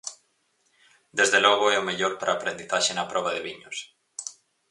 Desde 1.17 1.39
logo 1.45 1.65
é 1.75 1.77
o 1.79 1.87
mellor 1.89 2.13
para 2.17 2.29
a 2.31 2.37
aprendizaxe 2.39 2.91
na 2.95 3.09
proba 3.11 3.31
de 3.35 3.43
viños. 3.47 3.77